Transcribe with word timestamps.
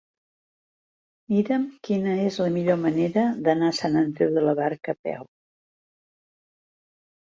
Mira'm 1.33 1.67
quina 1.89 2.17
és 2.23 2.41
la 2.45 2.49
millor 2.57 2.81
manera 2.87 3.29
d'anar 3.45 3.71
a 3.71 3.79
Sant 3.83 4.03
Andreu 4.05 4.35
de 4.41 4.47
la 4.51 4.59
Barca 4.65 5.01
a 5.01 5.03
peu. 5.15 5.33